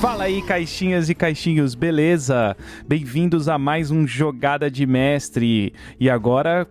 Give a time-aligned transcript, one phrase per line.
[0.00, 2.56] Fala aí, caixinhas e caixinhos, beleza?
[2.86, 5.72] Bem-vindos a mais um Jogada de Mestre.
[5.98, 6.66] E agora,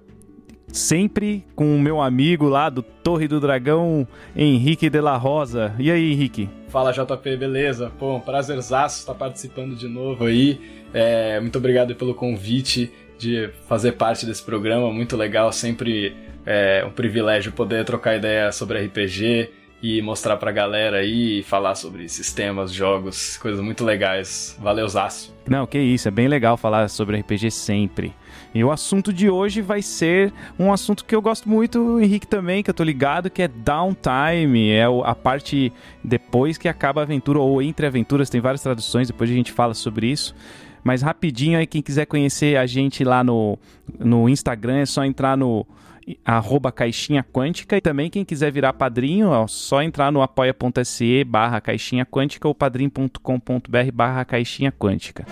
[0.68, 5.74] sempre com o meu amigo lá do Torre do Dragão, Henrique de la Rosa.
[5.80, 6.50] E aí, Henrique?
[6.70, 7.92] Fala, JP, beleza?
[7.98, 10.60] Pô, um prazerzaço estar participando de novo aí.
[10.94, 16.92] É, muito obrigado pelo convite de fazer parte desse programa, muito legal, sempre é um
[16.92, 19.50] privilégio poder trocar ideia sobre RPG
[19.82, 24.58] e mostrar pra galera aí, falar sobre sistemas, jogos, coisas muito legais.
[24.60, 25.36] Valeu, Zaço.
[25.48, 28.14] Não, que isso, é bem legal falar sobre RPG sempre.
[28.54, 32.64] E o assunto de hoje vai ser um assunto que eu gosto muito, Henrique também,
[32.64, 34.72] que eu tô ligado, que é downtime.
[34.72, 39.30] É a parte depois que acaba a aventura, ou entre aventuras, tem várias traduções, depois
[39.30, 40.34] a gente fala sobre isso.
[40.84, 43.60] Mas rapidinho aí, quem quiser conhecer a gente lá no,
[44.00, 45.66] no Instagram, é só entrar no
[46.24, 51.62] arroba caixinha quântica e também quem quiser virar padrinho, é só entrar no apoia.se barra
[51.62, 55.26] caixinha quântica ou padrim.com.br barra caixinha quântica.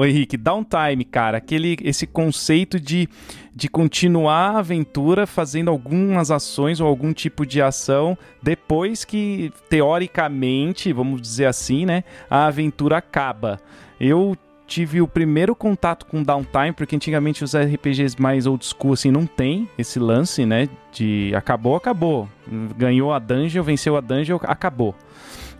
[0.00, 3.08] Oi, Henrique, downtime, cara, aquele esse conceito de,
[3.52, 10.92] de continuar a aventura fazendo algumas ações ou algum tipo de ação depois que teoricamente,
[10.92, 13.58] vamos dizer assim, né, a aventura acaba.
[13.98, 14.36] Eu
[14.68, 19.26] tive o primeiro contato com downtime, porque antigamente os RPGs mais old school assim não
[19.26, 22.28] tem esse lance, né, de acabou, acabou.
[22.76, 24.94] Ganhou a dungeon, venceu a dungeon, acabou.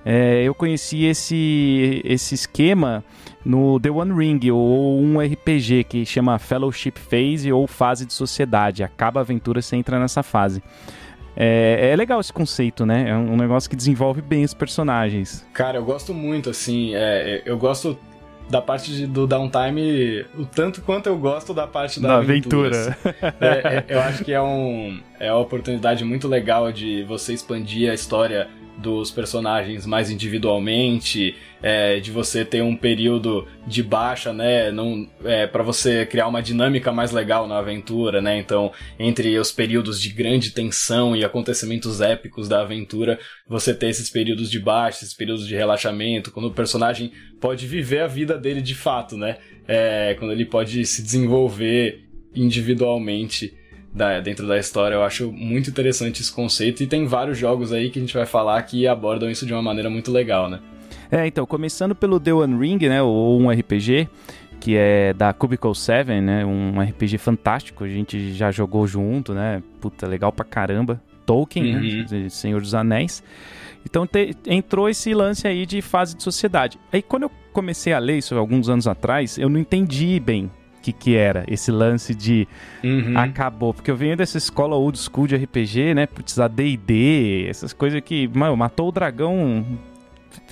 [0.04, 3.04] É, eu conheci esse, esse esquema
[3.48, 8.84] no The One Ring, ou um RPG que chama Fellowship Phase ou Fase de Sociedade.
[8.84, 10.62] Acaba a aventura, você entra nessa fase.
[11.34, 13.08] É, é, legal esse conceito, né?
[13.08, 15.46] É um negócio que desenvolve bem os personagens.
[15.54, 16.94] Cara, eu gosto muito, assim.
[16.94, 17.98] É, eu gosto
[18.50, 22.76] da parte de, do downtime o tanto quanto eu gosto da parte da, da aventura.
[22.76, 23.34] aventura.
[23.40, 27.90] É, é, eu acho que é, um, é uma oportunidade muito legal de você expandir
[27.90, 34.70] a história dos personagens mais individualmente, é, de você ter um período de baixa, né,
[34.70, 39.50] não, é, para você criar uma dinâmica mais legal na aventura, né, então entre os
[39.50, 43.18] períodos de grande tensão e acontecimentos épicos da aventura,
[43.48, 47.10] você ter esses períodos de baixa, esses períodos de relaxamento, quando o personagem
[47.40, 53.52] pode viver a vida dele de fato, né, é, quando ele pode se desenvolver individualmente
[53.98, 54.94] da, dentro da história.
[54.94, 58.24] Eu acho muito interessante esse conceito e tem vários jogos aí que a gente vai
[58.24, 60.60] falar que abordam isso de uma maneira muito legal, né?
[61.10, 64.08] É, então, começando pelo The One Ring, né, ou um RPG,
[64.60, 69.62] que é da Cubicle 7, né, um RPG fantástico, a gente já jogou junto, né,
[69.80, 72.22] puta, legal pra caramba, Tolkien, né, uhum.
[72.22, 73.22] né, Senhor dos Anéis.
[73.86, 76.78] Então te, entrou esse lance aí de fase de sociedade.
[76.92, 80.50] Aí quando eu comecei a ler isso alguns anos atrás, eu não entendi bem
[80.88, 82.46] que, que era esse lance de
[82.82, 83.16] uhum.
[83.16, 83.74] acabou.
[83.74, 86.08] Porque eu venho dessa escola old school de RPG, né?
[86.38, 89.64] A D&D, essas coisas que, mano, matou o dragão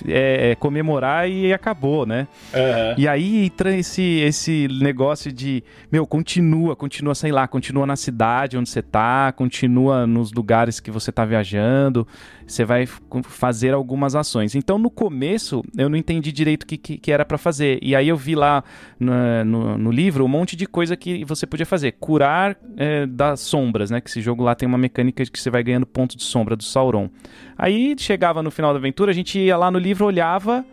[0.07, 2.27] é, é, comemorar e acabou, né?
[2.53, 2.95] Uhum.
[2.97, 8.57] E aí entra esse, esse negócio de, meu, continua, continua, sei lá, continua na cidade
[8.57, 12.07] onde você tá, continua nos lugares que você tá viajando,
[12.45, 12.85] você vai
[13.23, 14.55] fazer algumas ações.
[14.55, 17.77] Então, no começo, eu não entendi direito o que, que, que, era para fazer.
[17.81, 18.63] E aí eu vi lá
[18.99, 19.13] no,
[19.45, 21.93] no, no, livro um monte de coisa que você podia fazer.
[21.93, 23.99] Curar é, das sombras, né?
[23.99, 26.55] Que esse jogo lá tem uma mecânica de que você vai ganhando pontos de sombra
[26.55, 27.09] do Sauron.
[27.57, 30.63] Aí chegava no final da aventura, a gente ia lá no livro, olhava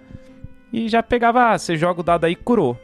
[0.72, 2.78] e já pegava, ah, você joga o dado aí e curou.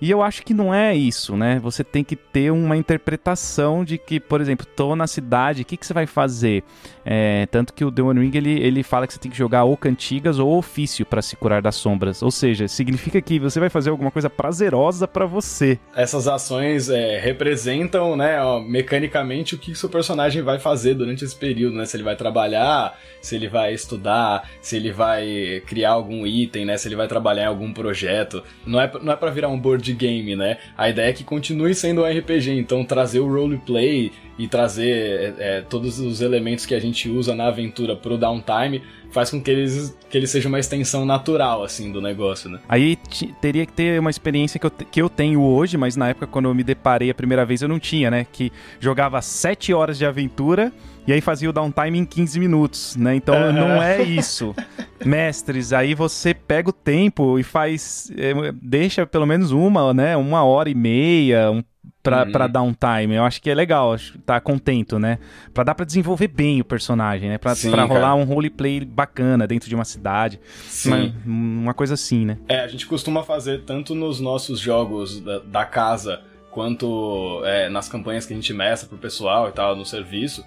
[0.00, 1.58] E eu acho que não é isso, né?
[1.58, 5.76] Você tem que ter uma interpretação de que, por exemplo, tô na cidade, o que,
[5.76, 6.64] que você vai fazer?
[7.04, 9.64] É, tanto que o The One Ring ele, ele fala que você tem que jogar
[9.64, 12.22] ou cantigas ou ofício para se curar das sombras.
[12.22, 15.78] Ou seja, significa que você vai fazer alguma coisa prazerosa para você.
[15.94, 21.36] Essas ações é, representam, né, ó, mecanicamente o que seu personagem vai fazer durante esse
[21.36, 21.86] período, né?
[21.86, 26.76] Se ele vai trabalhar, se ele vai estudar, se ele vai criar algum item, né?
[26.76, 28.42] Se ele vai trabalhar em algum projeto.
[28.66, 30.58] Não é, não é para virar um board game, né?
[30.76, 35.58] A ideia é que continue sendo um RPG, então trazer o roleplay e trazer é,
[35.58, 38.82] é, todos os elementos que a gente usa na aventura pro downtime
[39.12, 42.58] faz com que, eles, que ele seja uma extensão natural, assim, do negócio, né?
[42.66, 42.96] Aí
[43.38, 46.46] teria que ter uma experiência que eu, que eu tenho hoje, mas na época quando
[46.46, 48.26] eu me deparei a primeira vez eu não tinha, né?
[48.32, 50.72] Que jogava 7 horas de aventura
[51.06, 53.14] e aí fazia o downtime em 15 minutos, né?
[53.14, 53.52] Então uhum.
[53.52, 54.54] não é isso.
[55.04, 58.10] Mestres, aí você pega o tempo e faz.
[58.16, 58.32] É,
[58.62, 60.16] deixa pelo menos uma, né?
[60.16, 61.62] Uma hora e meia, um
[62.02, 62.32] pra, uhum.
[62.32, 63.14] pra dar um time.
[63.14, 65.18] Eu acho que é legal, tá contento, né?
[65.52, 67.38] Pra dar pra desenvolver bem o personagem, né?
[67.38, 70.40] Pra, Sim, pra rolar um roleplay bacana dentro de uma cidade.
[70.66, 71.14] Sim.
[71.24, 72.38] Uma, uma, coisa assim, né?
[72.48, 76.20] É, a gente costuma fazer tanto nos nossos jogos da, da casa
[76.50, 80.44] quanto é, nas campanhas que a gente mestra pro pessoal e tal, no serviço,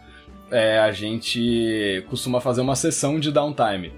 [0.52, 3.94] é, a gente costuma fazer uma sessão de downtime.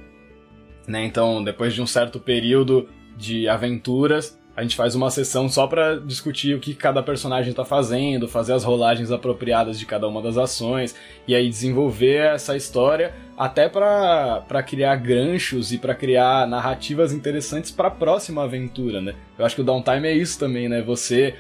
[0.88, 1.04] Né?
[1.04, 2.88] Então, depois de um certo período
[3.18, 7.66] de aventuras, a gente faz uma sessão só para discutir o que cada personagem está
[7.66, 10.96] fazendo, fazer as rolagens apropriadas de cada uma das ações
[11.28, 17.90] e aí desenvolver essa história até para criar ganchos e para criar narrativas interessantes para
[17.90, 19.14] a próxima aventura, né?
[19.38, 20.82] Eu acho que o downtime é isso também, né?
[20.82, 21.36] Você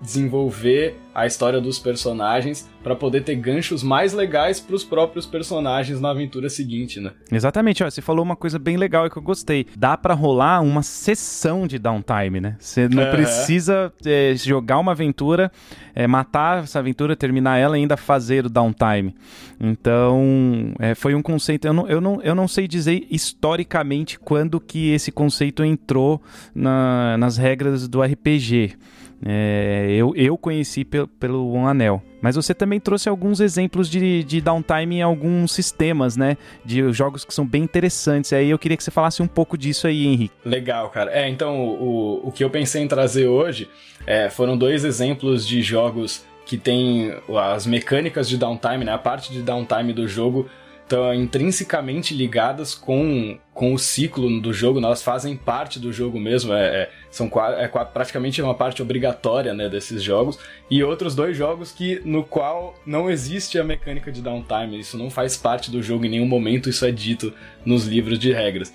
[0.00, 6.00] desenvolver a história dos personagens para poder ter ganchos mais legais para os próprios personagens
[6.00, 7.12] na aventura seguinte, né?
[7.32, 9.66] Exatamente, ó, você falou uma coisa bem legal e que eu gostei.
[9.76, 12.56] Dá para rolar uma sessão de downtime, né?
[12.60, 15.50] Você não precisa é, jogar uma aventura,
[15.94, 19.14] é, matar essa aventura, terminar ela e ainda fazer o downtime.
[19.58, 21.66] Então, é, foi um conceito.
[21.66, 26.22] Eu não, eu, não, eu não sei dizer historicamente quando que esse conceito entrou
[26.54, 28.76] na, nas regras do RPG.
[29.24, 32.02] É, eu, eu conheci pelo, pelo Um Anel.
[32.20, 36.36] Mas você também trouxe alguns exemplos de, de downtime em alguns sistemas, né?
[36.64, 38.32] De jogos que são bem interessantes.
[38.32, 40.34] Aí eu queria que você falasse um pouco disso aí, Henrique.
[40.44, 41.12] Legal, cara.
[41.12, 43.68] É, então o, o que eu pensei em trazer hoje
[44.06, 47.12] é, foram dois exemplos de jogos que tem
[47.52, 48.92] as mecânicas de downtime, né?
[48.92, 50.48] A parte de downtime do jogo
[50.86, 56.52] estão intrinsecamente ligadas com, com o ciclo do jogo, elas fazem parte do jogo mesmo,
[56.52, 60.38] é, é são é praticamente uma parte obrigatória né, desses jogos,
[60.70, 65.10] e outros dois jogos que no qual não existe a mecânica de downtime, isso não
[65.10, 67.32] faz parte do jogo em nenhum momento, isso é dito
[67.64, 68.72] nos livros de regras.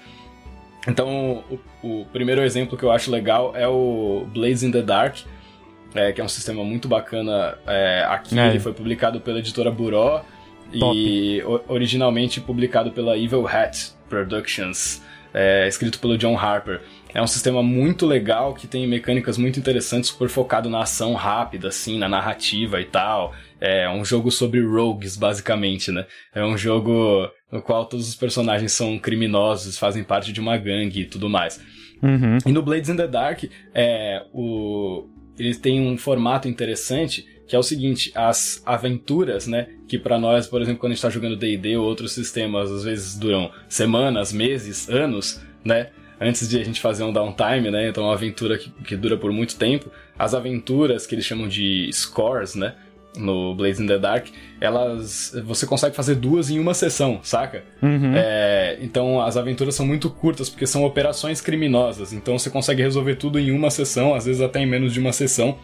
[0.88, 1.44] Então,
[1.84, 5.18] o, o primeiro exemplo que eu acho legal é o Blaze in the Dark,
[5.94, 7.58] é, que é um sistema muito bacana.
[7.68, 8.48] É, aqui é.
[8.48, 10.24] ele foi publicado pela editora Buró,
[10.80, 10.98] Top.
[10.98, 15.02] E originalmente publicado pela Evil Hat Productions,
[15.34, 16.82] é, escrito pelo John Harper.
[17.14, 21.68] É um sistema muito legal que tem mecânicas muito interessantes, super focado na ação rápida,
[21.68, 23.34] assim, na narrativa e tal.
[23.60, 26.06] É um jogo sobre rogues, basicamente, né?
[26.34, 31.02] É um jogo no qual todos os personagens são criminosos, fazem parte de uma gangue
[31.02, 31.62] e tudo mais.
[32.02, 32.38] Uhum.
[32.46, 33.44] E no Blades in the Dark,
[33.74, 35.08] é, o...
[35.38, 40.48] eles têm um formato interessante que é o seguinte, as aventuras, né, que para nós,
[40.48, 44.32] por exemplo, quando a gente tá jogando D&D ou outros sistemas, às vezes duram semanas,
[44.32, 45.90] meses, anos, né,
[46.20, 49.18] antes de a gente fazer um downtime, né, então é uma aventura que, que dura
[49.18, 52.76] por muito tempo, as aventuras que eles chamam de scores, né,
[53.18, 54.28] no Blaze in the Dark,
[54.60, 57.64] elas você consegue fazer duas em uma sessão, saca?
[57.82, 58.14] Uhum.
[58.16, 63.16] É, então as aventuras são muito curtas porque são operações criminosas, então você consegue resolver
[63.16, 65.58] tudo em uma sessão, às vezes até em menos de uma sessão.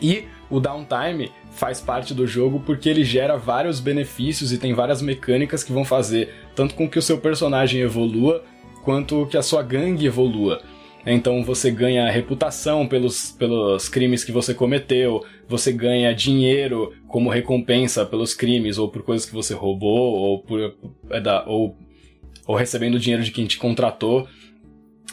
[0.00, 5.02] E o downtime faz parte do jogo porque ele gera vários benefícios e tem várias
[5.02, 8.44] mecânicas que vão fazer tanto com que o seu personagem evolua
[8.84, 10.62] quanto que a sua gangue evolua.
[11.06, 18.04] Então você ganha reputação pelos, pelos crimes que você cometeu, você ganha dinheiro como recompensa
[18.04, 21.76] pelos crimes ou por coisas que você roubou ou por é ou,
[22.46, 24.28] ou recebendo dinheiro de quem te contratou.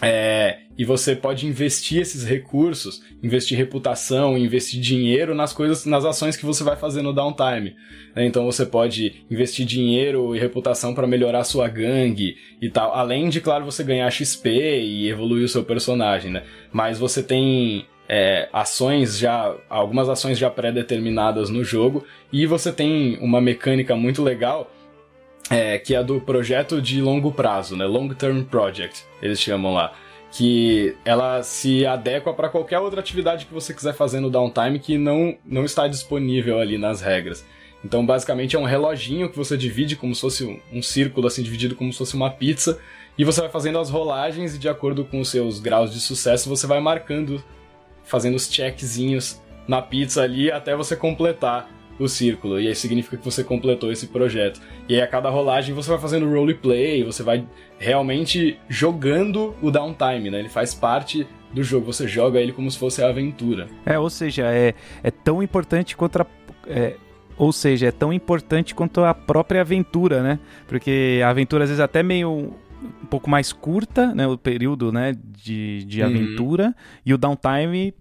[0.02, 6.36] É, e você pode investir esses recursos, investir reputação, investir dinheiro nas coisas, nas ações
[6.36, 7.76] que você vai fazer no downtime.
[8.14, 8.26] Né?
[8.26, 12.94] Então você pode investir dinheiro e reputação para melhorar a sua gangue e tal.
[12.94, 16.44] Além de, claro, você ganhar XP e evoluir o seu personagem, né?
[16.74, 23.18] Mas você tem é, ações já, algumas ações já pré-determinadas no jogo e você tem
[23.22, 24.72] uma mecânica muito legal
[25.50, 27.86] é, que é do projeto de longo prazo, né?
[27.86, 29.94] Long Term Project, eles chamam lá.
[30.32, 34.98] Que ela se adequa para qualquer outra atividade que você quiser fazer no downtime que
[34.98, 37.46] não, não está disponível ali nas regras.
[37.84, 41.44] Então, basicamente, é um reloginho que você divide como se fosse um, um círculo, assim,
[41.44, 42.80] dividido como se fosse uma pizza.
[43.18, 46.50] E você vai fazendo as rolagens e, de acordo com os seus graus de sucesso,
[46.50, 47.42] você vai marcando,
[48.04, 52.60] fazendo os checkzinhos na pizza ali até você completar o círculo.
[52.60, 54.60] E aí significa que você completou esse projeto.
[54.88, 57.46] E aí a cada rolagem você vai fazendo roleplay, você vai
[57.78, 60.40] realmente jogando o downtime, né?
[60.40, 63.68] Ele faz parte do jogo, você joga ele como se fosse a aventura.
[63.86, 64.74] É, ou seja, é,
[65.04, 66.26] é tão importante quanto a.
[66.68, 66.96] É,
[67.38, 70.40] ou seja, é tão importante quanto a própria aventura, né?
[70.68, 72.54] Porque a aventura às vezes até meio
[73.04, 76.08] um pouco mais curta, né, o período, né, de, de uhum.
[76.08, 76.74] aventura, uhum.
[77.06, 77.94] e o downtime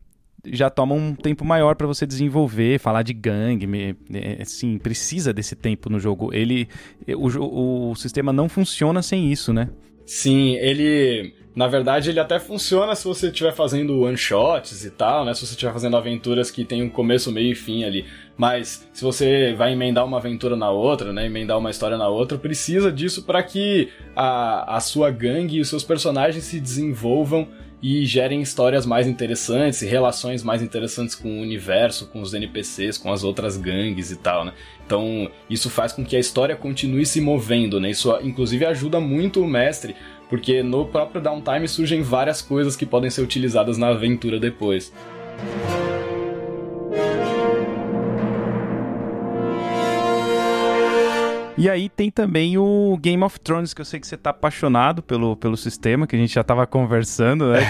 [0.47, 5.57] já toma um tempo maior para você desenvolver, falar de gangue, é, sim, precisa desse
[5.57, 6.33] tempo no jogo.
[6.35, 6.69] Ele,
[7.09, 9.69] o, o sistema não funciona sem isso, né?
[10.07, 15.25] Sim, ele, na verdade, ele até funciona se você estiver fazendo one shots e tal,
[15.25, 15.33] né?
[15.33, 18.05] Se você estiver fazendo aventuras que tem um começo, meio e fim ali.
[18.37, 21.25] Mas se você vai emendar uma aventura na outra, né?
[21.25, 25.69] Emendar uma história na outra, precisa disso para que a, a sua gangue e os
[25.69, 27.49] seus personagens se desenvolvam
[27.87, 32.97] e gerem histórias mais interessantes e relações mais interessantes com o universo, com os NPCs,
[32.97, 34.55] com as outras gangues e tal, né?
[34.87, 37.91] Então, isso faz com que a história continue se movendo, né?
[37.91, 39.95] Isso inclusive ajuda muito o mestre,
[40.31, 44.91] porque no próprio downtime surgem várias coisas que podem ser utilizadas na aventura depois.
[51.65, 55.03] E aí tem também o Game of Thrones, que eu sei que você tá apaixonado
[55.03, 57.61] pelo, pelo sistema, que a gente já tava conversando, né?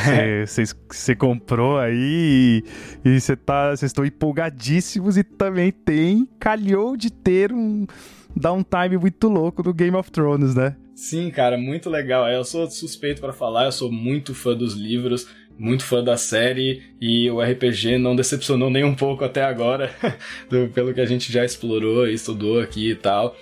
[0.43, 2.65] Que você, você comprou aí
[3.05, 7.87] e você tá, vocês estão empolgadíssimos e também tem, calhou de ter um
[8.35, 10.75] downtime muito louco do Game of Thrones, né?
[10.97, 12.29] Sim, cara, muito legal.
[12.29, 16.83] Eu sou suspeito para falar, eu sou muito fã dos livros, muito fã da série
[17.01, 19.95] e o RPG não decepcionou nem um pouco até agora,
[20.51, 23.37] do, pelo que a gente já explorou e estudou aqui e tal.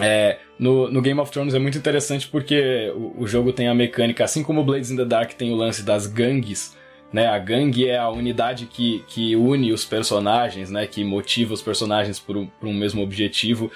[0.00, 3.74] É, no, no, Game of Thrones é muito interessante porque o, o, jogo tem a
[3.74, 6.76] mecânica, assim como o Blades in the Dark tem o lance das gangues,
[7.12, 7.26] né?
[7.26, 10.86] A gangue é a unidade que, que une os personagens, né?
[10.86, 13.70] Que motiva os personagens por, por um mesmo objetivo.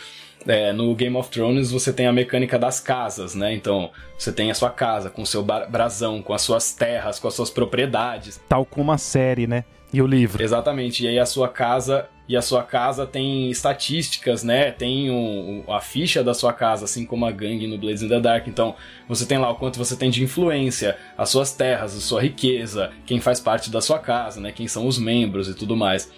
[0.47, 3.55] É, no Game of Thrones você tem a mecânica das casas, né?
[3.55, 7.29] Então você tem a sua casa com o seu brasão, com as suas terras, com
[7.29, 8.41] as suas propriedades.
[8.49, 9.65] Tal como a série, né?
[9.93, 10.43] E o livro.
[10.43, 11.05] Exatamente.
[11.05, 14.71] E aí a sua casa e a sua casa tem estatísticas, né?
[14.71, 18.19] Tem um, a ficha da sua casa, assim como a gangue no Blades in the
[18.19, 18.49] Dark.
[18.49, 18.75] Então,
[19.07, 22.91] você tem lá o quanto você tem de influência, as suas terras, a sua riqueza,
[23.05, 24.51] quem faz parte da sua casa, né?
[24.51, 26.11] Quem são os membros e tudo mais.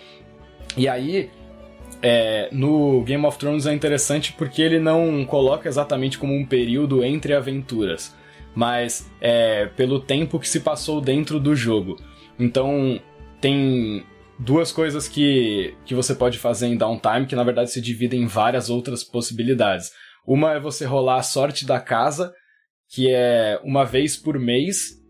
[0.76, 1.30] E aí,
[2.00, 7.02] é, no Game of Thrones é interessante porque ele não coloca exatamente como um período
[7.02, 8.14] entre aventuras,
[8.54, 11.97] mas é, pelo tempo que se passou dentro do jogo.
[12.38, 13.00] Então,
[13.40, 14.04] tem
[14.38, 18.26] duas coisas que, que você pode fazer em downtime, que na verdade se dividem em
[18.26, 19.92] várias outras possibilidades.
[20.26, 22.32] Uma é você rolar a sorte da casa,
[22.88, 25.00] que é uma vez por mês,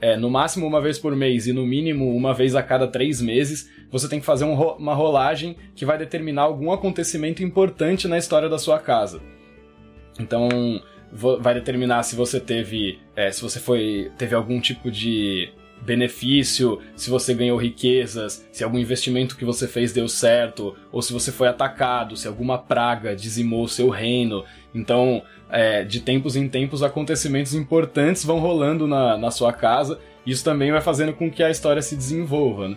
[0.00, 3.20] é, no máximo uma vez por mês e no mínimo uma vez a cada três
[3.20, 8.16] meses, você tem que fazer um, uma rolagem que vai determinar algum acontecimento importante na
[8.16, 9.20] história da sua casa.
[10.18, 10.48] Então,
[11.12, 17.10] vai determinar se você teve, é, se você foi, teve algum tipo de benefício, se
[17.10, 21.48] você ganhou riquezas, se algum investimento que você fez deu certo, ou se você foi
[21.48, 24.44] atacado, se alguma praga dizimou seu reino.
[24.74, 29.98] Então, é, de tempos em tempos, acontecimentos importantes vão rolando na, na sua casa.
[30.24, 32.68] Isso também vai fazendo com que a história se desenvolva.
[32.68, 32.76] Né?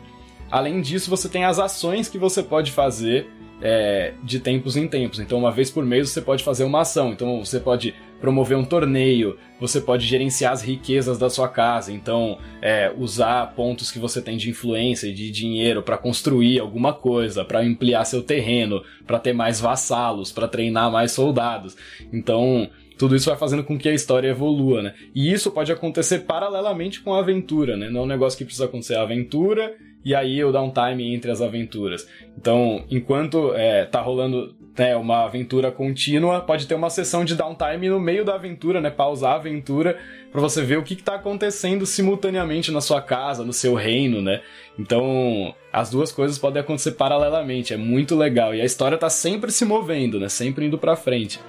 [0.50, 3.28] Além disso, você tem as ações que você pode fazer
[3.62, 5.20] é, de tempos em tempos.
[5.20, 7.12] Então, uma vez por mês você pode fazer uma ação.
[7.12, 7.94] Então, você pode
[8.24, 11.92] promover um torneio, você pode gerenciar as riquezas da sua casa.
[11.92, 16.94] Então, é, usar pontos que você tem de influência e de dinheiro para construir alguma
[16.94, 21.76] coisa, para ampliar seu terreno, para ter mais vassalos, para treinar mais soldados.
[22.14, 24.94] Então, tudo isso vai fazendo com que a história evolua, né?
[25.14, 27.90] E isso pode acontecer paralelamente com a aventura, né?
[27.90, 29.76] Não é um negócio que precisa acontecer a aventura
[30.06, 32.08] e aí o downtime entre as aventuras.
[32.38, 37.90] Então, enquanto é, tá rolando né, uma aventura contínua, pode ter uma sessão de downtime
[37.90, 38.90] no meio da aventura, né?
[38.90, 40.00] Pausar a aventura
[40.32, 44.42] para você ver o que, está acontecendo simultaneamente na sua casa, no seu reino, né?
[44.78, 48.56] Então, as duas coisas podem acontecer paralelamente, é muito legal.
[48.56, 50.28] E a história tá sempre se movendo, né?
[50.28, 51.40] Sempre indo para frente.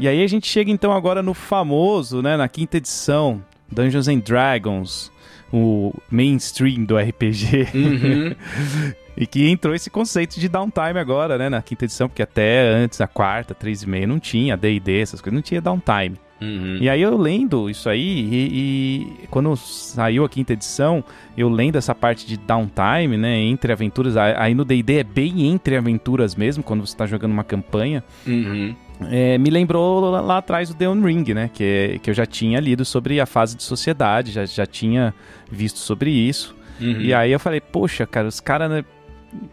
[0.00, 4.18] E aí a gente chega então agora no famoso, né, na quinta edição, Dungeons and
[4.18, 5.11] Dragons,
[5.52, 7.68] o mainstream do RPG.
[7.74, 8.34] Uhum.
[9.16, 13.00] e que entrou esse conceito de downtime agora, né, na quinta edição, porque até antes,
[13.00, 16.16] a quarta, três e meia, não tinha D&D, essas coisas, não tinha downtime.
[16.40, 16.78] Uhum.
[16.80, 21.04] E aí eu lendo isso aí, e, e, quando saiu a quinta edição,
[21.36, 25.76] eu lendo essa parte de downtime, né, entre aventuras, aí no D&D é bem entre
[25.76, 28.02] aventuras mesmo, quando você está jogando uma campanha.
[28.26, 28.74] Uhum
[29.10, 31.50] é, me lembrou lá, lá, atrás o The Ring, né?
[31.52, 35.14] Que, que eu já tinha lido sobre a fase de sociedade, já, já tinha
[35.50, 36.56] visto sobre isso.
[36.80, 37.00] Uhum.
[37.00, 38.84] E aí eu falei, poxa, cara, os caras né,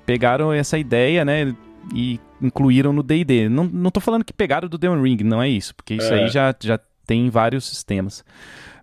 [0.05, 1.55] pegaram essa ideia, né?
[1.93, 3.49] E incluíram no D&D.
[3.49, 5.75] Não, não tô falando que pegaram do The Ring, não é isso.
[5.75, 6.23] Porque isso é.
[6.23, 8.23] aí já, já tem vários sistemas.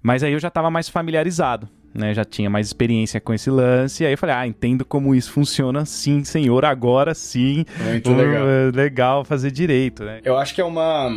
[0.02, 4.02] Mas aí eu já estava mais familiarizado né, já tinha mais experiência com esse lance,
[4.02, 7.64] e aí eu falei, ah, entendo como isso funciona, sim, senhor, agora sim.
[7.84, 8.46] Muito legal.
[8.48, 10.20] É legal fazer direito, né?
[10.24, 11.10] Eu acho que é uma...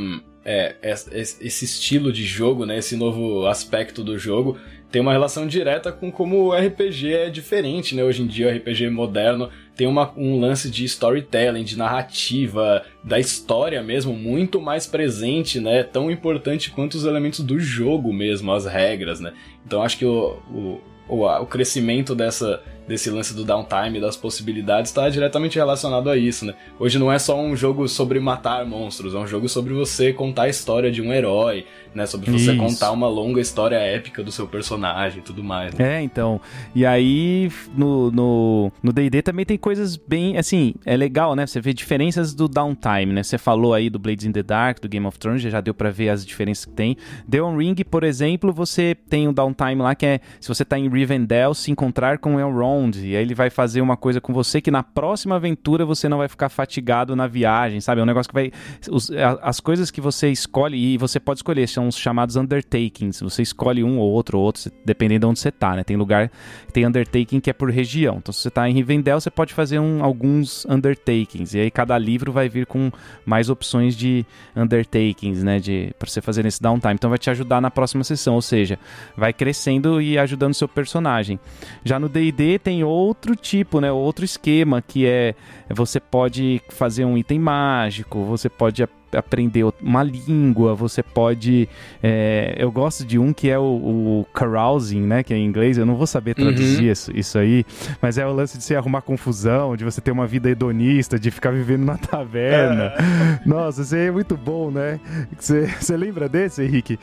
[0.52, 4.58] É, esse estilo de jogo, né, esse novo aspecto do jogo,
[4.92, 8.04] tem uma relação direta com como o RPG é diferente, né?
[8.04, 13.20] Hoje em dia, o RPG moderno tem uma, um lance de storytelling, de narrativa, da
[13.20, 15.84] história mesmo, muito mais presente, né?
[15.84, 19.34] Tão importante quanto os elementos do jogo mesmo, as regras, né?
[19.66, 24.90] Então acho que o, o, o, o crescimento dessa, desse lance do downtime, das possibilidades,
[24.90, 26.56] está diretamente relacionado a isso, né?
[26.80, 30.44] Hoje não é só um jogo sobre matar monstros, é um jogo sobre você contar
[30.44, 32.08] a história de um herói, né?
[32.08, 32.58] Sobre você isso.
[32.58, 35.74] contar uma longa história épica do seu personagem e tudo mais.
[35.76, 36.00] Né?
[36.00, 36.42] É, então.
[36.74, 41.46] E aí, no D&D no, no também tem coisas bem, assim, é legal, né?
[41.46, 43.22] Você vê diferenças do downtime, né?
[43.22, 45.92] Você falou aí do Blades in the Dark, do Game of Thrones, já deu para
[45.92, 46.98] ver as diferenças que tem.
[47.30, 50.80] The One Ring, por exemplo, você tem um downtime lá que é se você tá
[50.80, 54.62] em Rivendell, se encontrar com Elrond, e aí ele vai fazer uma coisa com você
[54.62, 58.00] que na próxima aventura você não vai ficar fatigado na viagem, sabe?
[58.00, 58.52] É um negócio que vai.
[58.90, 63.22] Os, as coisas que você escolhe, e você pode escolher, são os chamados undertakings.
[63.22, 65.84] Você escolhe um ou outro ou outro, dependendo de onde você tá, né?
[65.84, 66.30] Tem lugar
[66.68, 68.18] que tem undertaking que é por região.
[68.18, 71.56] Então, se você tá em Rivendell, você pode fazer um, alguns undertakings.
[71.56, 72.92] E aí cada livro vai vir com
[73.26, 75.60] mais opções de undertakings, né?
[75.60, 76.94] De, pra você fazer nesse downtime.
[76.94, 78.36] Então vai te ajudar na próxima sessão.
[78.36, 78.80] Ou seja,
[79.16, 81.40] vai crescendo e ajudando seu personagem.
[81.84, 83.92] Já no D&D tem outro tipo, né?
[83.92, 85.34] Outro esquema que é
[85.68, 91.68] você pode fazer um item mágico, você pode aprender uma língua, você pode.
[92.04, 95.24] É, eu gosto de um que é o, o, carousing, né?
[95.24, 96.92] Que é em inglês, eu não vou saber traduzir uhum.
[96.92, 97.66] isso, isso aí,
[98.00, 101.32] mas é o lance de você arrumar confusão, de você ter uma vida hedonista, de
[101.32, 102.94] ficar vivendo na taverna.
[102.94, 103.40] É.
[103.50, 105.00] Nossa, isso aí é muito bom, né?
[105.40, 107.00] Você, você lembra desse, Henrique?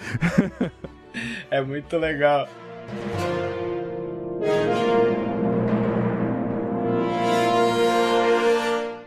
[1.50, 2.46] é muito legal.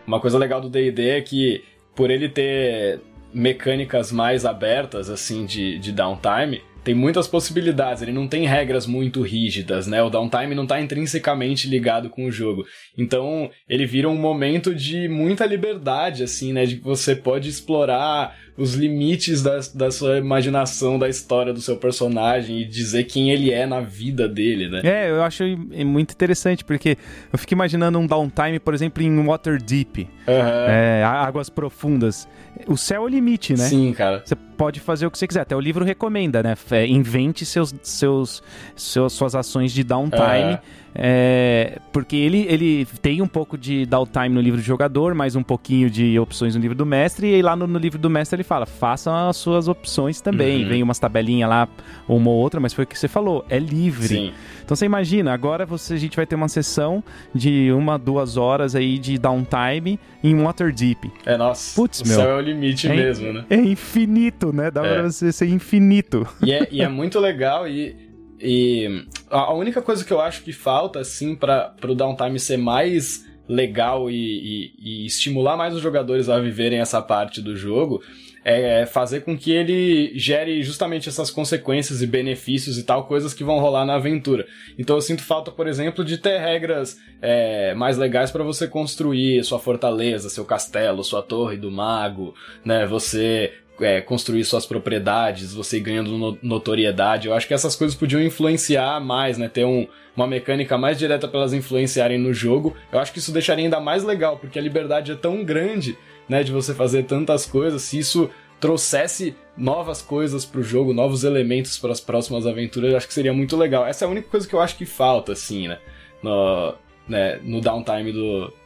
[0.09, 1.63] Uma coisa legal do D&D é que
[1.95, 2.99] por ele ter
[3.31, 9.21] mecânicas mais abertas assim de, de downtime, tem muitas possibilidades, ele não tem regras muito
[9.21, 10.01] rígidas, né?
[10.01, 12.65] O downtime não está intrinsecamente ligado com o jogo.
[12.97, 16.65] Então, ele vira um momento de muita liberdade, assim, né?
[16.65, 21.77] De que você pode explorar os limites da, da sua imaginação, da história do seu
[21.77, 24.81] personagem e dizer quem ele é na vida dele, né?
[24.83, 25.43] É, eu acho
[25.85, 26.97] muito interessante, porque
[27.31, 30.33] eu fico imaginando um downtime, por exemplo, em Waterdeep, uhum.
[30.67, 32.27] é, Águas Profundas.
[32.67, 33.65] O céu é o limite, né?
[33.65, 34.21] Sim, cara.
[34.25, 35.41] Você pode fazer o que você quiser.
[35.41, 36.55] Até o livro recomenda, né?
[36.87, 38.43] Invente seus, seus,
[38.75, 40.53] seus, suas ações de downtime.
[40.53, 45.36] Uhum é, porque ele, ele tem um pouco de downtime no livro do jogador, mais
[45.36, 48.10] um pouquinho de opções no livro do mestre, e aí lá no, no livro do
[48.10, 50.63] mestre ele fala: façam as suas opções também.
[50.63, 50.69] Uhum.
[50.69, 51.67] Vem umas tabelinhas lá,
[52.08, 54.08] uma ou outra, mas foi o que você falou, é livre.
[54.08, 54.34] Sim.
[54.63, 58.75] Então você imagina, agora você, a gente vai ter uma sessão de uma, duas horas
[58.75, 61.12] aí de downtime em Waterdeep.
[61.25, 61.75] É, nossa.
[61.75, 62.15] Putz, o meu.
[62.15, 63.45] céu é o limite é, mesmo, né?
[63.49, 64.69] É infinito, né?
[64.69, 64.93] Dá é.
[64.93, 66.28] pra você ser infinito.
[66.43, 68.09] E é, e é muito legal e
[68.39, 73.28] e a única coisa que eu acho que falta, assim, para o downtime ser mais
[73.47, 78.02] legal e, e, e, estimular mais os jogadores a viverem essa parte do jogo
[78.45, 83.43] é fazer com que ele gere justamente essas consequências e benefícios e tal, coisas que
[83.43, 84.47] vão rolar na aventura.
[84.78, 89.43] Então eu sinto falta, por exemplo, de ter regras é, mais legais para você construir
[89.43, 92.86] sua fortaleza, seu castelo, sua torre do mago, né?
[92.86, 97.27] Você é, construir suas propriedades, você ganhando notoriedade.
[97.27, 99.47] Eu acho que essas coisas podiam influenciar mais, né?
[99.47, 102.75] Ter um, uma mecânica mais direta para elas influenciarem no jogo.
[102.91, 106.43] Eu acho que isso deixaria ainda mais legal, porque a liberdade é tão grande, né?
[106.43, 107.81] De você fazer tantas coisas.
[107.81, 113.07] Se isso trouxesse novas coisas pro jogo, novos elementos para as próximas aventuras, eu acho
[113.07, 113.85] que seria muito legal.
[113.85, 115.79] Essa é a única coisa que eu acho que falta, assim, né?
[116.21, 116.73] No,
[117.07, 118.11] né, no downtime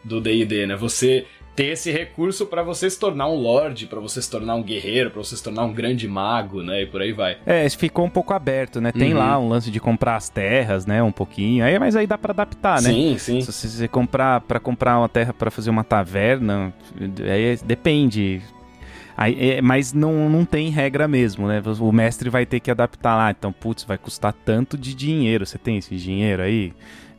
[0.04, 0.76] do D&D, né?
[0.76, 4.64] Você ter esse recurso para você se tornar um lord, para você se tornar um
[4.64, 6.84] guerreiro, para você se tornar um grande mago, né?
[6.84, 7.38] E por aí vai.
[7.46, 8.92] É, ficou um pouco aberto, né?
[8.92, 9.20] Tem uhum.
[9.20, 11.02] lá um lance de comprar as terras, né?
[11.04, 11.64] Um pouquinho.
[11.64, 12.90] Aí, mas aí dá para adaptar, né?
[12.90, 13.42] Sim, sim.
[13.42, 18.42] Se você comprar para comprar uma terra para fazer uma taverna, aí depende.
[19.16, 21.62] Aí, é, mas não, não tem regra mesmo, né?
[21.80, 23.30] O mestre vai ter que adaptar lá.
[23.30, 25.46] Então, putz, vai custar tanto de dinheiro.
[25.46, 26.74] Você tem esse dinheiro aí?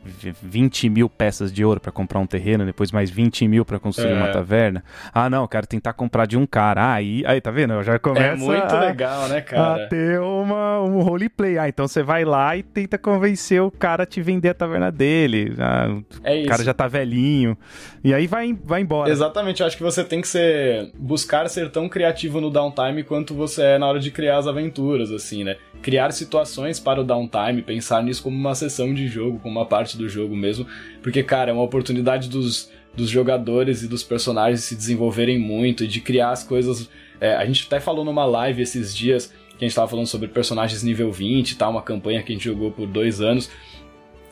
[0.05, 4.11] 20 mil peças de ouro para comprar um terreno, depois mais 20 mil para construir
[4.11, 4.15] é.
[4.15, 4.83] uma taverna.
[5.13, 6.81] Ah, não, quero tentar comprar de um cara.
[6.81, 7.81] Ah, aí, aí tá vendo?
[7.83, 8.25] Já começa.
[8.25, 9.85] É muito a, legal, né, cara?
[9.85, 11.57] A ter uma, um roleplay.
[11.57, 14.91] Ah, então você vai lá e tenta convencer o cara a te vender a taverna
[14.91, 15.53] dele.
[15.59, 16.45] Ah, é isso.
[16.45, 17.57] O cara já tá velhinho.
[18.03, 19.09] E aí vai, vai embora.
[19.09, 20.91] Exatamente, eu acho que você tem que ser.
[20.97, 25.11] buscar ser tão criativo no downtime quanto você é na hora de criar as aventuras,
[25.11, 25.57] assim, né?
[25.81, 29.94] Criar situações para o downtime, pensar nisso como uma sessão de jogo, como uma parte
[29.97, 30.65] do jogo mesmo,
[31.01, 35.87] porque, cara, é uma oportunidade dos, dos jogadores e dos personagens se desenvolverem muito e
[35.87, 36.89] de criar as coisas.
[37.19, 40.27] É, a gente até falou numa live esses dias que a gente tava falando sobre
[40.27, 43.49] personagens nível 20 e tal, uma campanha que a gente jogou por dois anos.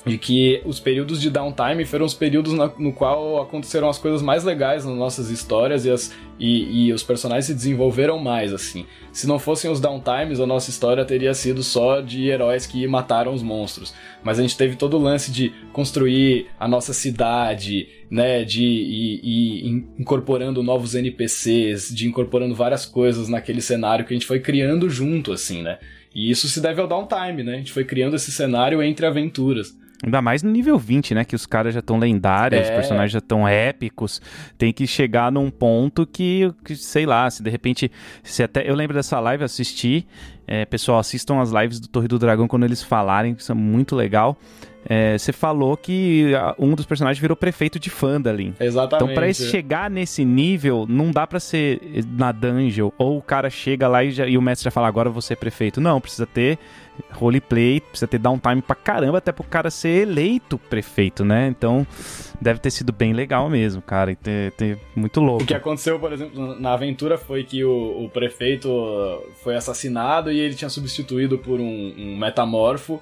[0.05, 4.21] De que os períodos de downtime foram os períodos na, no qual aconteceram as coisas
[4.21, 8.85] mais legais nas nossas histórias e, as, e, e, os personagens se desenvolveram mais, assim.
[9.13, 13.33] Se não fossem os downtimes, a nossa história teria sido só de heróis que mataram
[13.33, 13.93] os monstros.
[14.21, 19.21] Mas a gente teve todo o lance de construir a nossa cidade, né, de ir,
[19.23, 24.89] ir incorporando novos NPCs, de incorporando várias coisas naquele cenário que a gente foi criando
[24.89, 25.77] junto, assim, né.
[26.13, 27.55] E isso se deve ao downtime, né?
[27.55, 29.75] A gente foi criando esse cenário entre aventuras.
[30.03, 31.23] Ainda mais no nível 20, né?
[31.23, 32.63] Que os caras já estão lendários, é.
[32.63, 34.21] os personagens já estão épicos.
[34.57, 37.89] Tem que chegar num ponto que, que, sei lá, se de repente.
[38.21, 38.69] Se até.
[38.69, 40.05] Eu lembro dessa live, assisti.
[40.45, 43.55] É, pessoal, assistam as lives do Torre do Dragão quando eles falarem, que isso é
[43.55, 44.37] muito legal.
[44.85, 48.53] É, você falou que um dos personagens virou prefeito de Fandalin.
[48.59, 49.03] Exatamente.
[49.03, 51.79] Então, pra chegar nesse nível, não dá para ser
[52.17, 55.09] na dungeon, ou o cara chega lá e, já, e o mestre já fala, agora
[55.09, 55.79] você é prefeito.
[55.79, 56.59] Não, precisa ter
[57.11, 61.47] roleplay, precisa ter downtime pra caramba até pro cara ser eleito prefeito, né?
[61.47, 61.87] Então,
[62.39, 65.43] deve ter sido bem legal mesmo, cara, e ter, ter muito louco.
[65.43, 68.69] O que aconteceu, por exemplo, na aventura foi que o, o prefeito
[69.43, 73.01] foi assassinado e ele tinha substituído por um, um metamorfo,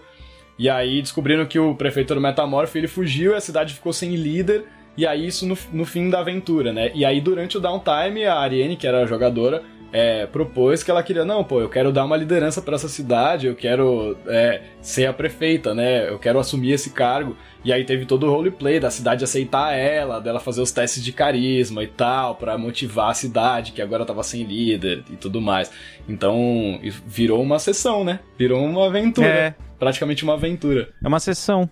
[0.61, 3.91] e aí descobriram que o prefeito era o metamorfo, ele fugiu e a cidade ficou
[3.91, 6.91] sem líder, e aí isso no, no fim da aventura, né?
[6.93, 11.01] E aí durante o downtime, a Ariane, que era a jogadora, é, propôs que ela
[11.01, 15.07] queria, não, pô, eu quero dar uma liderança para essa cidade, eu quero é, ser
[15.07, 16.07] a prefeita, né?
[16.07, 17.35] Eu quero assumir esse cargo.
[17.63, 21.11] E aí teve todo o roleplay da cidade aceitar ela, dela fazer os testes de
[21.11, 25.71] carisma e tal, para motivar a cidade, que agora tava sem líder e tudo mais.
[26.09, 28.19] Então, virou uma sessão, né?
[28.37, 29.27] Virou uma aventura.
[29.27, 29.55] É.
[29.77, 30.89] Praticamente uma aventura.
[31.03, 31.69] É uma sessão.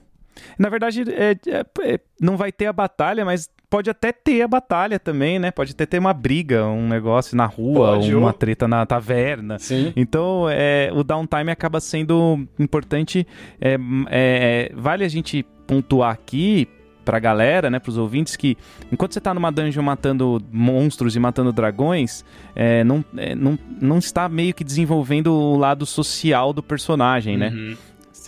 [0.57, 4.47] Na verdade, é, é, é, não vai ter a batalha, mas pode até ter a
[4.47, 5.51] batalha também, né?
[5.51, 9.59] Pode até ter uma briga, um negócio na rua, pode, uma treta na taverna.
[9.59, 9.93] Sim.
[9.95, 13.27] Então, é, o downtime acaba sendo importante.
[13.61, 13.77] É,
[14.09, 16.67] é, vale a gente pontuar aqui
[17.05, 18.55] pra galera, né, pros ouvintes, que
[18.91, 22.23] enquanto você tá numa dungeon matando monstros e matando dragões,
[22.55, 27.49] é, não, é, não, não está meio que desenvolvendo o lado social do personagem, né?
[27.49, 27.77] uhum.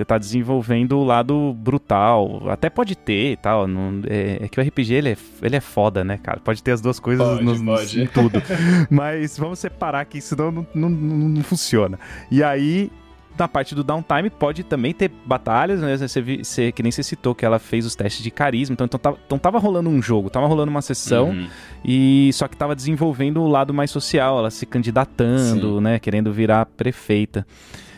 [0.01, 2.49] Você tá desenvolvendo o lado brutal.
[2.49, 3.67] Até pode ter e tal.
[3.67, 6.39] Não, é, é, que o RPG ele é, ele é foda, né, cara?
[6.39, 8.01] Pode ter as duas coisas pode, no, pode.
[8.01, 8.41] em tudo.
[8.89, 11.99] Mas vamos separar aqui, senão não, não, não, não funciona.
[12.31, 12.91] E aí,
[13.37, 15.95] na parte do downtime pode também ter batalhas, né?
[15.95, 18.99] Você, você, que nem você citou que ela fez os testes de carisma, então, então,
[18.99, 21.47] tava, então tava rolando um jogo, tava rolando uma sessão, uhum.
[21.85, 25.81] e só que tava desenvolvendo o lado mais social, ela se candidatando, Sim.
[25.83, 25.99] né?
[25.99, 27.45] Querendo virar prefeita.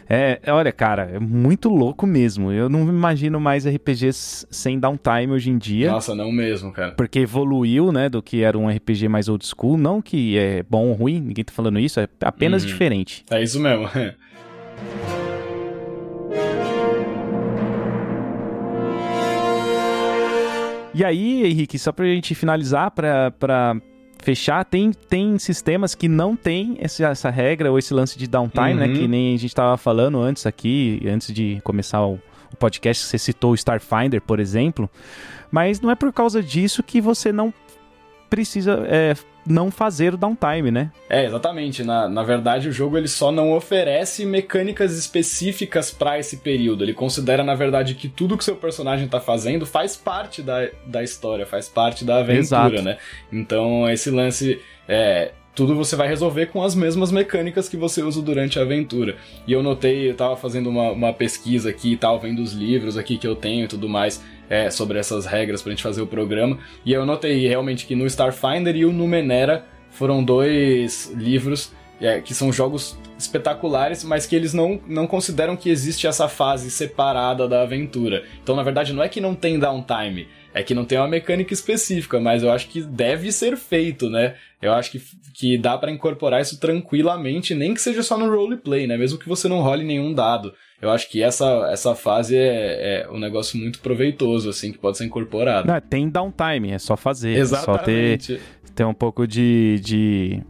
[0.10, 2.52] É, olha, cara, é muito louco mesmo.
[2.52, 5.92] Eu não imagino mais RPGs sem downtime hoje em dia.
[5.92, 6.92] Nossa, não mesmo, cara.
[6.92, 9.78] Porque evoluiu, né, do que era um RPG mais old school.
[9.78, 12.70] Não que é bom ou ruim, ninguém tá falando isso, é apenas uhum.
[12.70, 13.24] diferente.
[13.30, 13.89] É isso mesmo.
[20.96, 23.76] E aí, Henrique, só pra gente finalizar, pra, pra
[24.24, 28.74] fechar, tem, tem sistemas que não tem essa, essa regra ou esse lance de downtime,
[28.74, 28.94] né, uhum.
[28.94, 29.00] né?
[29.00, 32.14] Que nem a gente estava falando antes aqui, antes de começar o,
[32.52, 34.90] o podcast, você citou o Starfinder, por exemplo.
[35.52, 37.54] Mas não é por causa disso que você não
[38.34, 39.13] precisa é,
[39.46, 40.91] não fazer o downtime, né?
[41.08, 41.84] É, exatamente.
[41.84, 46.84] Na, na verdade, o jogo ele só não oferece mecânicas específicas para esse período.
[46.84, 51.04] Ele considera, na verdade, que tudo que seu personagem tá fazendo faz parte da, da
[51.04, 52.82] história, faz parte da aventura, Exato.
[52.82, 52.98] né?
[53.32, 54.60] Então, esse lance.
[54.88, 59.16] É, tudo você vai resolver com as mesmas mecânicas que você usa durante a aventura.
[59.48, 62.98] E eu notei, eu tava fazendo uma, uma pesquisa aqui e tal, vendo os livros
[62.98, 66.08] aqui que eu tenho e tudo mais é, sobre essas regras pra gente fazer o
[66.08, 66.58] programa.
[66.86, 72.34] E eu notei realmente que no Starfinder e o Numenera foram dois livros é, que
[72.34, 77.62] são jogos espetaculares, mas que eles não, não consideram que existe essa fase separada da
[77.62, 78.24] aventura.
[78.42, 81.54] Então, na verdade, não é que não tem downtime, é que não tem uma mecânica
[81.54, 84.36] específica, mas eu acho que deve ser feito, né?
[84.62, 85.02] Eu acho que,
[85.34, 88.96] que dá para incorporar isso tranquilamente, nem que seja só no roleplay, né?
[88.96, 90.54] Mesmo que você não role nenhum dado.
[90.82, 94.98] Eu acho que essa, essa fase é, é um negócio muito proveitoso, assim, que pode
[94.98, 95.68] ser incorporado.
[95.68, 97.38] Não, tem downtime, é só fazer.
[97.38, 98.34] Exatamente.
[98.34, 100.44] É só ter, ter um pouco de, de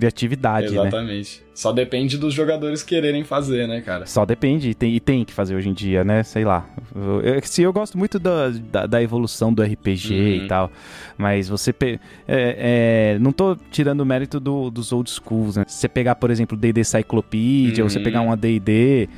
[0.00, 0.80] criatividade, né?
[0.80, 1.40] Exatamente.
[1.40, 1.46] Né?
[1.54, 4.06] Só depende dos jogadores quererem fazer, né, cara?
[4.06, 6.22] Só depende, e tem, e tem que fazer hoje em dia, né?
[6.22, 6.66] Sei lá.
[6.94, 10.44] Eu, eu, se eu gosto muito da, da, da evolução do RPG uhum.
[10.44, 10.72] e tal,
[11.18, 11.74] mas você.
[11.82, 15.64] É, é, não tô tirando o mérito do, dos old schools, né?
[15.68, 17.84] Se você pegar, por exemplo, D&D Cyclopedia, uhum.
[17.84, 19.08] ou você pegar uma D&D...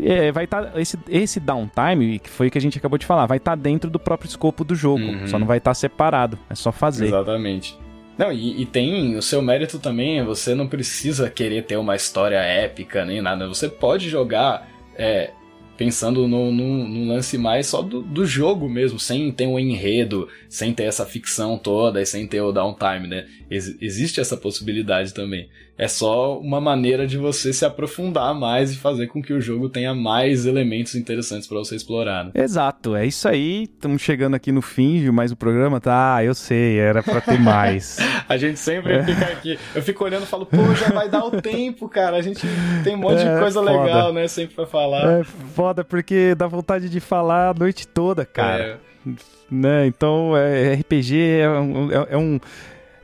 [0.00, 3.04] É, vai estar tá, esse, esse downtime, que foi o que a gente acabou de
[3.04, 5.26] falar, vai estar tá dentro do próprio escopo do jogo, uhum.
[5.26, 7.06] só não vai estar tá separado, é só fazer.
[7.06, 7.76] Exatamente.
[8.20, 12.36] Não, e, e, tem o seu mérito também, você não precisa querer ter uma história
[12.36, 13.48] épica nem nada.
[13.48, 15.30] Você pode jogar é,
[15.74, 20.28] pensando no, no, no, lance mais só do, do jogo mesmo, sem ter um enredo,
[20.50, 23.26] sem ter essa ficção toda e sem ter o downtime, né?
[23.50, 25.48] Ex existe essa possibilidade também.
[25.80, 29.66] É só uma maneira de você se aprofundar mais e fazer com que o jogo
[29.70, 32.26] tenha mais elementos interessantes para você explorar.
[32.26, 32.32] Né?
[32.34, 33.62] Exato, é isso aí.
[33.62, 36.16] Estamos chegando aqui no fim de mais um programa, tá?
[36.16, 37.96] Ah, eu sei, era para ter mais.
[38.28, 39.04] a gente sempre é.
[39.04, 39.58] fica aqui.
[39.74, 42.18] Eu fico olhando e falo, pô, já vai dar o tempo, cara.
[42.18, 42.46] A gente
[42.84, 43.82] tem um monte é, de coisa foda.
[43.82, 44.28] legal, né?
[44.28, 45.20] Sempre pra falar.
[45.20, 48.78] É foda, porque dá vontade de falar a noite toda, cara.
[49.06, 49.10] É.
[49.50, 49.86] Né?
[49.86, 52.38] Então, é, RPG é um, é, é um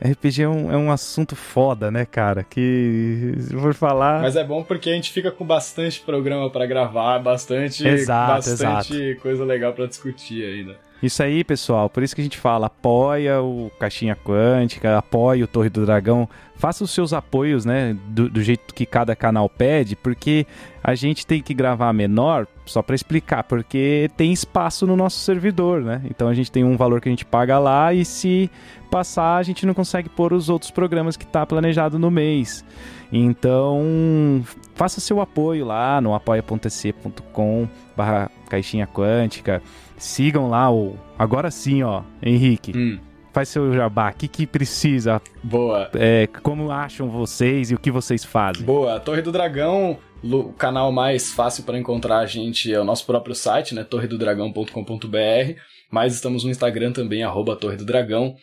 [0.03, 2.45] RPG é um, é um assunto foda, né, cara?
[2.45, 4.21] Que vou falar.
[4.21, 8.95] Mas é bom porque a gente fica com bastante programa para gravar, bastante, exato, bastante
[8.95, 9.21] exato.
[9.23, 10.86] coisa legal para discutir ainda.
[11.03, 11.91] Isso aí, pessoal.
[11.91, 16.29] Por isso que a gente fala, apoia o Caixinha Quântica, apoia o Torre do Dragão.
[16.57, 17.95] Faça os seus apoios, né?
[18.09, 20.47] Do, do jeito que cada canal pede, porque
[20.83, 25.83] a gente tem que gravar menor, só para explicar, porque tem espaço no nosso servidor,
[25.83, 26.01] né?
[26.09, 28.51] Então a gente tem um valor que a gente paga lá e se
[28.91, 32.65] passar, a gente não consegue pôr os outros programas que está planejado no mês.
[33.13, 34.43] Então,
[34.75, 39.63] faça seu apoio lá no apoia.se.com barra caixinha quântica.
[39.97, 40.97] Sigam lá o.
[41.19, 42.73] Agora sim, ó, Henrique.
[42.77, 42.99] Hum.
[43.33, 44.11] Faz seu jabá.
[44.11, 45.21] O que, que precisa?
[45.43, 45.91] Boa.
[45.95, 48.65] É, como acham vocês e o que vocês fazem?
[48.65, 48.99] Boa.
[48.99, 53.35] Torre do Dragão, o canal mais fácil para encontrar a gente é o nosso próprio
[53.35, 53.85] site, né?
[53.85, 55.61] torredodragão.com.br.
[55.91, 58.35] Mas estamos no Instagram também, arroba Torre do Dragão.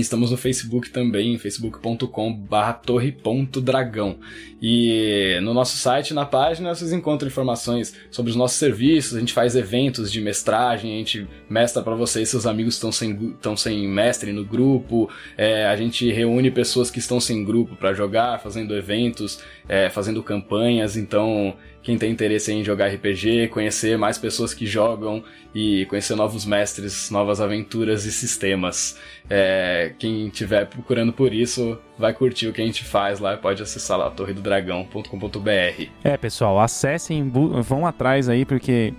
[0.00, 4.18] Estamos no Facebook também, facebook.com.br torre.dragão.
[4.60, 9.32] E no nosso site, na página, vocês encontram informações sobre os nossos serviços, a gente
[9.32, 13.86] faz eventos de mestragem, a gente mestra para vocês, seus amigos estão sem, estão sem
[13.86, 18.74] mestre no grupo, é, a gente reúne pessoas que estão sem grupo para jogar, fazendo
[18.74, 24.66] eventos, é, fazendo campanhas, então quem tem interesse em jogar RPG, conhecer mais pessoas que
[24.66, 25.22] jogam
[25.54, 28.98] e conhecer novos mestres, novas aventuras e sistemas.
[29.28, 33.62] É, quem estiver procurando por isso, vai curtir o que a gente faz lá, pode
[33.62, 35.88] acessar lá torredodragão.com.br.
[36.02, 37.30] É, pessoal, acessem,
[37.62, 38.94] vão atrás aí porque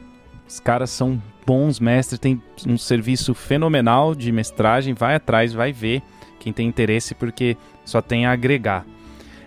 [0.47, 6.04] os caras são bons mestres, tem um serviço fenomenal de mestragem, vai atrás, vai ver
[6.39, 8.86] quem tem interesse porque só tem a agregar.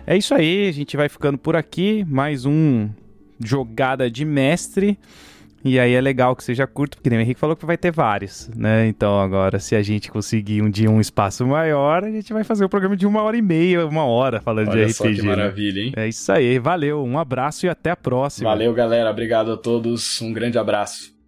[0.05, 2.89] É isso aí, a gente vai ficando por aqui, mais um
[3.43, 4.97] jogada de mestre.
[5.63, 8.49] E aí é legal que seja curto, porque o Henrique falou que vai ter vários,
[8.55, 8.87] né?
[8.87, 12.63] Então agora, se a gente conseguir um dia um espaço maior, a gente vai fazer
[12.63, 15.15] o um programa de uma hora e meia, uma hora falando Olha de RPG.
[15.15, 15.27] Que né?
[15.27, 15.93] maravilha, hein?
[15.97, 18.49] É isso aí, valeu, um abraço e até a próxima.
[18.49, 21.18] Valeu, galera, obrigado a todos, um grande abraço.